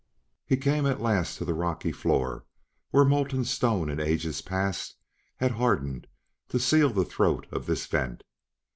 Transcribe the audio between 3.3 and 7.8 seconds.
stone in ages past had hardened to seal the throat of